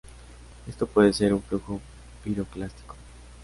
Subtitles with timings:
[0.67, 1.79] Esto puede ser un flujo
[2.23, 2.95] piroclástico.